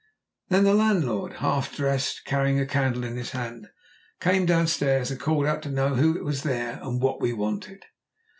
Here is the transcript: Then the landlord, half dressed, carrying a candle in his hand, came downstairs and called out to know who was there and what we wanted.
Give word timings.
Then 0.49 0.63
the 0.63 0.73
landlord, 0.73 1.33
half 1.33 1.75
dressed, 1.75 2.25
carrying 2.25 2.59
a 2.59 2.65
candle 2.65 3.03
in 3.03 3.15
his 3.15 3.33
hand, 3.33 3.67
came 4.19 4.47
downstairs 4.47 5.11
and 5.11 5.19
called 5.19 5.45
out 5.45 5.61
to 5.61 5.69
know 5.69 5.93
who 5.93 6.13
was 6.23 6.41
there 6.41 6.79
and 6.81 6.99
what 6.99 7.21
we 7.21 7.33
wanted. 7.33 7.85